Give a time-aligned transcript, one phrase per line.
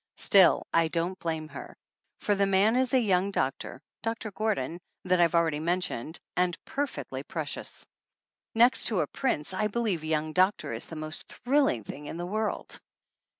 [0.17, 1.77] Still I don't blame her,
[2.21, 6.57] for the man is a young doctor, Doctor Gordon that I've already men tioned, and
[6.65, 7.85] perfectly precious.
[8.55, 12.07] Next to a prince I believe a young doctor is the most thrill ing thing
[12.07, 12.79] in the world